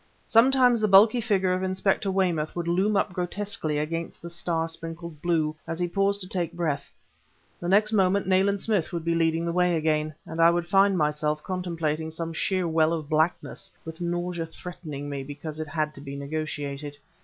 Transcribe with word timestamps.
Sometimes 0.25 0.81
the 0.81 0.87
bulky 0.87 1.21
figure 1.21 1.53
of 1.53 1.61
Inspector 1.61 2.09
Weymouth 2.09 2.55
would 2.55 2.67
loom 2.67 2.97
up 2.97 3.13
grotesquely 3.13 3.77
against 3.77 4.19
the 4.19 4.31
star 4.31 4.67
sprinkled 4.67 5.21
blue, 5.21 5.55
as 5.67 5.77
he 5.77 5.87
paused 5.87 6.21
to 6.21 6.27
take 6.27 6.53
breath; 6.53 6.91
the 7.59 7.67
next 7.69 7.91
moment 7.93 8.25
Nayland 8.25 8.61
Smith 8.61 8.91
would 8.91 9.05
be 9.05 9.13
leading 9.13 9.45
the 9.45 9.53
way 9.53 9.75
again, 9.75 10.15
and 10.25 10.39
I 10.41 10.49
would 10.49 10.65
find 10.65 10.97
myself 10.97 11.43
contemplating 11.43 12.09
some 12.09 12.33
sheer 12.33 12.67
well 12.67 12.93
of 12.93 13.09
blackness, 13.09 13.69
with 13.85 14.01
nausea 14.01 14.47
threatening 14.47 15.07
me 15.07 15.21
because 15.21 15.59
it 15.59 15.67
had 15.67 15.93
to 15.93 16.01
be 16.01 16.15
negotiated. 16.15 16.97